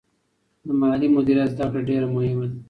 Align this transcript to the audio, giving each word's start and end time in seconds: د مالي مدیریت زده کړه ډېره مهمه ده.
د 0.65 0.67
مالي 0.79 1.07
مدیریت 1.15 1.49
زده 1.53 1.65
کړه 1.71 1.81
ډېره 1.89 2.07
مهمه 2.15 2.45
ده. 2.49 2.57